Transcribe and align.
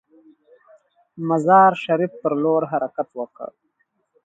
مزار 1.27 1.71
شریف 1.83 2.11
پر 2.21 2.33
لور 2.43 2.61
حرکت 2.71 3.07
وکړ. 3.19 3.49